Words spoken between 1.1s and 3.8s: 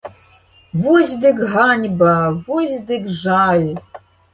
дык ганьба, вось дык жаль!